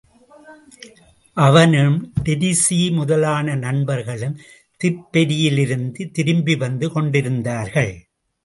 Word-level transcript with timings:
அவனும் 1.37 2.13
டிரீஸி 2.23 2.91
முதலான 2.91 3.55
நண்பர்களும் 3.55 4.39
திப்பெரரியிலிருந்து 4.81 6.11
திரும்பிவந்து 6.11 6.91
கொண்டிருந்தார்கள். 6.91 7.93